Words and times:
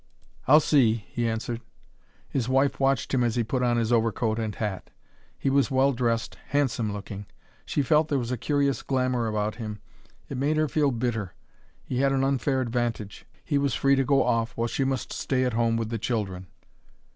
"I'll 0.47 0.59
see," 0.59 1.05
he 1.11 1.27
answered. 1.29 1.61
His 2.27 2.49
wife 2.49 2.79
watched 2.79 3.13
him 3.13 3.23
as 3.23 3.35
he 3.35 3.43
put 3.43 3.61
on 3.61 3.77
his 3.77 3.91
overcoat 3.91 4.39
and 4.39 4.55
hat. 4.55 4.89
He 5.37 5.51
was 5.51 5.69
well 5.69 5.93
dressed, 5.93 6.39
handsome 6.47 6.91
looking. 6.91 7.27
She 7.67 7.83
felt 7.83 8.07
there 8.07 8.17
was 8.17 8.31
a 8.31 8.35
curious 8.35 8.81
glamour 8.81 9.27
about 9.27 9.57
him. 9.57 9.79
It 10.27 10.37
made 10.39 10.57
her 10.57 10.67
feel 10.67 10.89
bitter. 10.89 11.35
He 11.83 11.99
had 11.99 12.11
an 12.13 12.23
unfair 12.23 12.61
advantage 12.61 13.27
he 13.45 13.59
was 13.59 13.75
free 13.75 13.95
to 13.95 14.03
go 14.03 14.23
off, 14.23 14.57
while 14.57 14.67
she 14.67 14.83
must 14.83 15.13
stay 15.13 15.43
at 15.45 15.53
home 15.53 15.77
with 15.77 15.89
the 15.89 15.99
children. 15.99 16.47